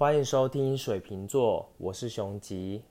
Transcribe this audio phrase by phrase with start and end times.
[0.00, 2.82] 欢迎收听水瓶座我是熊吉。